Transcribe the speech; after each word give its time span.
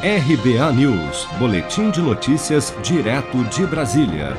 RBA 0.00 0.72
News, 0.74 1.26
Boletim 1.40 1.90
de 1.90 2.00
Notícias, 2.00 2.72
direto 2.84 3.42
de 3.46 3.66
Brasília. 3.66 4.36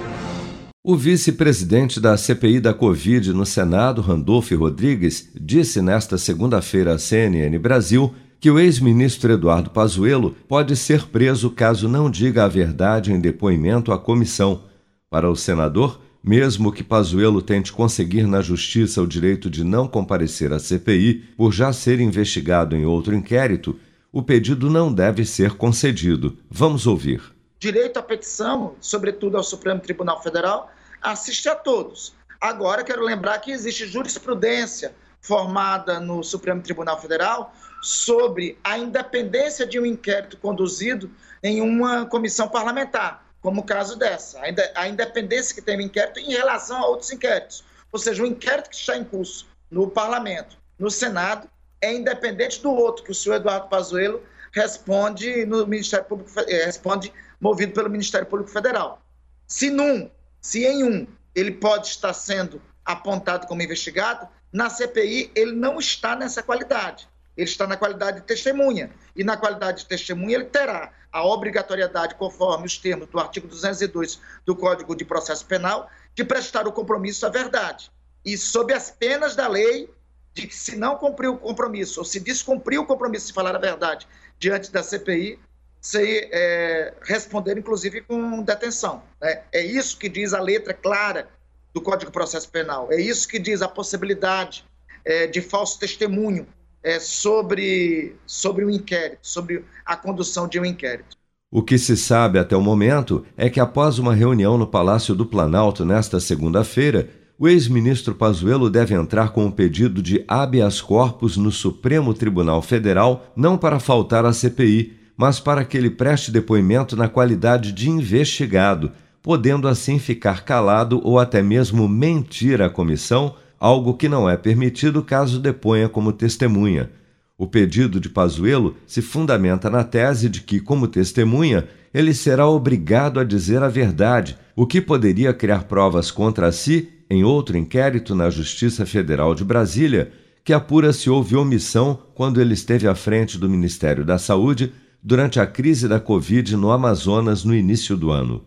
O 0.81 0.95
vice-presidente 0.95 1.99
da 1.99 2.15
CPI 2.15 2.61
da 2.61 2.73
Covid 2.73 3.33
no 3.33 3.45
Senado, 3.45 4.01
Randolfo 4.01 4.55
Rodrigues, 4.55 5.29
disse 5.35 5.81
nesta 5.81 6.17
segunda-feira 6.17 6.93
à 6.93 6.97
CNN 6.97 7.59
Brasil 7.59 8.13
que 8.39 8.49
o 8.49 8.57
ex-ministro 8.57 9.33
Eduardo 9.33 9.69
Pazuello 9.69 10.33
pode 10.47 10.77
ser 10.77 11.07
preso 11.07 11.49
caso 11.49 11.89
não 11.89 12.09
diga 12.09 12.45
a 12.45 12.47
verdade 12.47 13.11
em 13.11 13.19
depoimento 13.19 13.91
à 13.91 13.99
comissão. 13.99 14.63
Para 15.09 15.29
o 15.29 15.35
senador, 15.35 15.99
mesmo 16.23 16.71
que 16.71 16.85
Pazuello 16.85 17.41
tente 17.41 17.73
conseguir 17.73 18.25
na 18.25 18.41
justiça 18.41 19.01
o 19.01 19.07
direito 19.07 19.49
de 19.49 19.65
não 19.65 19.89
comparecer 19.89 20.53
à 20.53 20.59
CPI 20.59 21.15
por 21.35 21.51
já 21.51 21.73
ser 21.73 21.99
investigado 21.99 22.77
em 22.77 22.85
outro 22.85 23.13
inquérito, 23.13 23.75
o 24.11 24.23
pedido 24.23 24.69
não 24.69 24.91
deve 24.91 25.25
ser 25.25 25.55
concedido. 25.55 26.37
Vamos 26.49 26.87
ouvir. 26.87 27.21
Direito 27.59 27.97
à 27.97 28.03
petição, 28.03 28.75
sobretudo 28.79 29.37
ao 29.37 29.43
Supremo 29.43 29.79
Tribunal 29.79 30.21
Federal, 30.23 30.71
assiste 31.01 31.47
a 31.49 31.55
todos. 31.55 32.13
Agora, 32.39 32.83
quero 32.83 33.03
lembrar 33.03 33.39
que 33.39 33.51
existe 33.51 33.85
jurisprudência 33.85 34.95
formada 35.21 35.99
no 35.99 36.23
Supremo 36.23 36.61
Tribunal 36.61 36.99
Federal 37.01 37.53
sobre 37.81 38.57
a 38.63 38.77
independência 38.77 39.65
de 39.65 39.79
um 39.79 39.85
inquérito 39.85 40.37
conduzido 40.37 41.11
em 41.43 41.61
uma 41.61 42.05
comissão 42.05 42.47
parlamentar, 42.47 43.25
como 43.41 43.61
o 43.61 43.63
caso 43.63 43.97
dessa, 43.97 44.39
a 44.75 44.87
independência 44.87 45.53
que 45.53 45.61
tem 45.61 45.77
o 45.77 45.81
inquérito 45.81 46.19
em 46.19 46.31
relação 46.31 46.77
a 46.77 46.87
outros 46.87 47.11
inquéritos. 47.11 47.63
Ou 47.91 47.99
seja, 47.99 48.23
o 48.23 48.25
inquérito 48.25 48.69
que 48.69 48.75
está 48.75 48.97
em 48.97 49.03
curso 49.03 49.47
no 49.69 49.89
parlamento, 49.89 50.57
no 50.77 50.89
Senado, 50.89 51.49
é 51.81 51.93
independente 51.93 52.61
do 52.61 52.71
outro, 52.71 53.03
que 53.03 53.11
o 53.11 53.15
senhor 53.15 53.35
Eduardo 53.35 53.67
Pazuello 53.67 54.21
responde 54.51 55.45
no 55.45 55.65
Ministério 55.65 56.05
Público, 56.05 56.31
eh, 56.47 56.65
responde 56.65 57.13
movido 57.39 57.73
pelo 57.73 57.89
Ministério 57.89 58.27
Público 58.27 58.51
Federal. 58.51 59.01
Se 59.47 59.69
num, 59.69 60.09
se 60.41 60.65
em 60.65 60.83
um, 60.83 61.07
ele 61.33 61.51
pode 61.51 61.87
estar 61.87 62.13
sendo 62.13 62.61
apontado 62.83 63.47
como 63.47 63.61
investigado, 63.61 64.27
na 64.51 64.69
CPI 64.69 65.31
ele 65.35 65.51
não 65.51 65.79
está 65.79 66.15
nessa 66.15 66.41
qualidade. 66.41 67.07
Ele 67.37 67.49
está 67.49 67.65
na 67.65 67.77
qualidade 67.77 68.19
de 68.19 68.25
testemunha. 68.25 68.91
E 69.15 69.23
na 69.23 69.37
qualidade 69.37 69.79
de 69.79 69.85
testemunha 69.85 70.35
ele 70.35 70.45
terá 70.45 70.91
a 71.11 71.25
obrigatoriedade, 71.25 72.15
conforme 72.15 72.65
os 72.65 72.77
termos 72.77 73.07
do 73.07 73.19
artigo 73.19 73.47
202 73.47 74.19
do 74.45 74.55
Código 74.55 74.95
de 74.95 75.05
Processo 75.05 75.45
Penal, 75.45 75.89
de 76.13 76.23
prestar 76.23 76.67
o 76.67 76.71
compromisso 76.71 77.25
à 77.25 77.29
verdade. 77.29 77.91
E 78.25 78.37
sob 78.37 78.73
as 78.73 78.91
penas 78.91 79.35
da 79.35 79.47
lei 79.47 79.89
de 80.33 80.47
que 80.47 80.55
se 80.55 80.75
não 80.75 80.95
cumprir 80.95 81.29
o 81.29 81.37
compromisso, 81.37 81.99
ou 81.99 82.05
se 82.05 82.19
descumprir 82.19 82.79
o 82.79 82.85
compromisso 82.85 83.27
de 83.27 83.33
falar 83.33 83.55
a 83.55 83.59
verdade 83.59 84.07
diante 84.39 84.71
da 84.71 84.83
CPI, 84.83 85.39
se 85.81 86.29
é, 86.31 86.93
responder, 87.03 87.57
inclusive, 87.57 88.01
com 88.01 88.41
detenção. 88.43 89.01
Né? 89.21 89.41
É 89.51 89.63
isso 89.63 89.97
que 89.97 90.09
diz 90.09 90.33
a 90.33 90.41
letra 90.41 90.73
clara 90.73 91.27
do 91.73 91.81
Código 91.81 92.05
de 92.05 92.11
Processo 92.11 92.49
Penal. 92.49 92.91
É 92.91 92.99
isso 92.99 93.27
que 93.27 93.39
diz 93.39 93.61
a 93.61 93.67
possibilidade 93.67 94.65
é, 95.05 95.27
de 95.27 95.41
falso 95.41 95.79
testemunho 95.79 96.47
é, 96.83 96.99
sobre, 96.99 98.15
sobre 98.25 98.65
o 98.65 98.69
inquérito, 98.69 99.19
sobre 99.21 99.65
a 99.85 99.95
condução 99.95 100.47
de 100.47 100.59
um 100.59 100.65
inquérito. 100.65 101.17
O 101.51 101.63
que 101.63 101.79
se 101.79 101.97
sabe 101.97 102.37
até 102.37 102.55
o 102.55 102.61
momento 102.61 103.25
é 103.35 103.49
que, 103.49 103.59
após 103.59 103.97
uma 103.97 104.13
reunião 104.13 104.57
no 104.57 104.67
Palácio 104.67 105.15
do 105.15 105.25
Planalto 105.25 105.83
nesta 105.83 106.19
segunda-feira, 106.19 107.09
o 107.39 107.47
ex-ministro 107.47 108.13
Pazuello 108.13 108.69
deve 108.69 108.93
entrar 108.93 109.29
com 109.29 109.45
um 109.45 109.51
pedido 109.51 110.01
de 110.01 110.25
habeas 110.27 110.81
corpus 110.81 111.37
no 111.37 111.53
Supremo 111.53 112.13
Tribunal 112.13 112.61
Federal, 112.61 113.31
não 113.33 113.57
para 113.57 113.79
faltar 113.79 114.25
à 114.25 114.33
CPI, 114.33 114.93
mas 115.15 115.39
para 115.39 115.63
que 115.63 115.77
ele 115.77 115.89
preste 115.89 116.31
depoimento 116.31 116.97
na 116.97 117.07
qualidade 117.07 117.71
de 117.71 117.89
investigado, 117.89 118.91
podendo 119.21 119.69
assim 119.69 119.97
ficar 119.97 120.43
calado 120.43 120.99
ou 121.01 121.17
até 121.17 121.41
mesmo 121.41 121.87
mentir 121.87 122.61
à 122.61 122.69
comissão, 122.69 123.33
algo 123.57 123.93
que 123.93 124.09
não 124.09 124.29
é 124.29 124.35
permitido 124.35 125.01
caso 125.01 125.39
deponha 125.39 125.87
como 125.87 126.11
testemunha. 126.11 126.91
O 127.37 127.47
pedido 127.47 128.01
de 128.01 128.09
Pazuello 128.09 128.75
se 128.85 129.01
fundamenta 129.01 129.69
na 129.69 129.85
tese 129.85 130.27
de 130.27 130.41
que, 130.41 130.59
como 130.59 130.89
testemunha, 130.89 131.69
ele 131.93 132.13
será 132.13 132.49
obrigado 132.49 133.17
a 133.17 133.23
dizer 133.23 133.63
a 133.63 133.69
verdade, 133.69 134.37
o 134.57 134.67
que 134.67 134.81
poderia 134.81 135.33
criar 135.33 135.63
provas 135.63 136.11
contra 136.11 136.51
si 136.51 136.98
em 137.09 137.23
outro 137.23 137.57
inquérito 137.57 138.13
na 138.13 138.29
Justiça 138.29 138.85
Federal 138.85 139.33
de 139.33 139.43
Brasília, 139.43 140.11
que 140.43 140.53
apura 140.53 140.93
se 140.93 141.09
houve 141.09 141.35
omissão 141.35 141.99
quando 142.13 142.39
ele 142.39 142.53
esteve 142.53 142.87
à 142.87 142.95
frente 142.95 143.37
do 143.37 143.49
Ministério 143.49 144.05
da 144.05 144.17
Saúde 144.17 144.71
durante 145.01 145.39
a 145.39 145.47
crise 145.47 145.87
da 145.87 145.99
Covid 145.99 146.55
no 146.55 146.71
Amazonas 146.71 147.43
no 147.43 147.55
início 147.55 147.97
do 147.97 148.11
ano. 148.11 148.43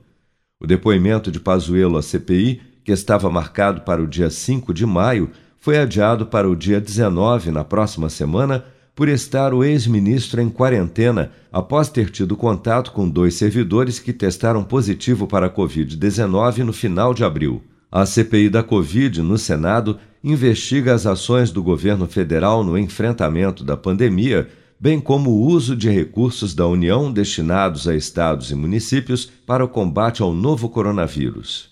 O 0.61 0.67
depoimento 0.67 1.31
de 1.31 1.41
Pazuello 1.41 1.97
à 1.97 2.03
CPI, 2.03 2.61
que 2.85 2.93
estava 2.93 3.31
marcado 3.31 3.81
para 3.81 4.03
o 4.03 4.07
dia 4.07 4.31
5 4.31 4.73
de 4.73 4.87
maio, 4.87 5.31
foi 5.59 5.79
adiado 5.79 6.27
para 6.27 6.49
o 6.49 6.57
dia 6.57 6.81
19, 6.81 7.51
na 7.51 7.65
próxima 7.65 8.09
semana, 8.09 8.65
por 8.95 9.09
estar 9.09 9.55
o 9.55 9.65
ex-ministro 9.65 10.41
em 10.41 10.51
quarentena 10.51 11.33
após 11.51 11.89
ter 11.89 12.11
tido 12.11 12.37
contato 12.37 12.93
com 12.93 13.09
dois 13.09 13.35
servidores 13.35 13.99
que 13.99 14.13
testaram 14.13 14.63
positivo 14.63 15.27
para 15.27 15.47
a 15.47 15.51
Covid-19 15.51 16.59
no 16.59 16.73
final 16.73 17.15
de 17.15 17.25
abril. 17.25 17.63
A 17.95 18.07
CPI 18.07 18.49
da 18.49 18.63
Covid 18.63 19.21
no 19.21 19.37
Senado 19.37 19.99
investiga 20.25 20.95
as 20.95 21.05
ações 21.05 21.51
do 21.51 21.63
governo 21.63 22.07
federal 22.07 22.65
no 22.65 22.79
enfrentamento 22.79 23.63
da 23.63 23.77
pandemia, 23.77 24.49
bem 24.81 24.99
como 24.99 25.29
o 25.29 25.47
uso 25.47 25.77
de 25.77 25.91
recursos 25.91 26.55
da 26.55 26.67
União 26.67 27.13
destinados 27.13 27.87
a 27.87 27.95
estados 27.95 28.51
e 28.51 28.55
municípios 28.55 29.27
para 29.47 29.63
o 29.63 29.69
combate 29.69 30.23
ao 30.23 30.33
novo 30.33 30.71
coronavírus. 30.71 31.72